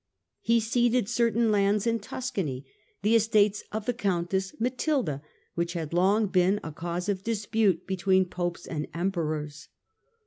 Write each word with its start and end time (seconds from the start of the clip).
He 0.39 0.59
ceded 0.59 1.07
certain 1.07 1.51
lands 1.51 1.85
in 1.85 1.99
Tuscany, 1.99 2.65
the 3.03 3.13
estates 3.15 3.63
of 3.71 3.85
the 3.85 3.93
Countess 3.93 4.59
Matilda, 4.59 5.21
which 5.53 5.73
had 5.73 5.93
long 5.93 6.25
been 6.25 6.59
a 6.63 6.71
cause 6.71 7.07
of 7.07 7.23
dispute 7.23 7.85
between 7.85 8.25
Popes 8.25 8.65
and 8.65 8.87
Emperors. 8.95 9.67